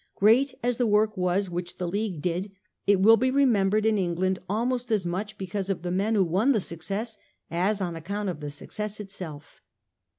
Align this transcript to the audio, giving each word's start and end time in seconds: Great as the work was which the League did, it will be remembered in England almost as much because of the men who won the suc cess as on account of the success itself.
Great 0.15 0.55
as 0.63 0.77
the 0.77 0.87
work 0.87 1.15
was 1.15 1.47
which 1.47 1.77
the 1.77 1.87
League 1.87 2.23
did, 2.23 2.51
it 2.87 2.99
will 2.99 3.17
be 3.17 3.29
remembered 3.29 3.85
in 3.85 3.99
England 3.99 4.39
almost 4.49 4.91
as 4.91 5.05
much 5.05 5.37
because 5.37 5.69
of 5.69 5.83
the 5.83 5.91
men 5.91 6.15
who 6.15 6.23
won 6.23 6.53
the 6.53 6.59
suc 6.59 6.81
cess 6.81 7.19
as 7.51 7.81
on 7.81 7.95
account 7.95 8.27
of 8.27 8.39
the 8.39 8.49
success 8.49 8.99
itself. 8.99 9.61